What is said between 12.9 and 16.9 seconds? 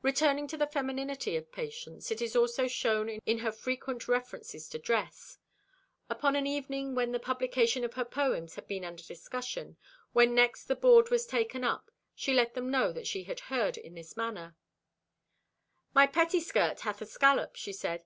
that she had heard, in this manner: "My pettieskirt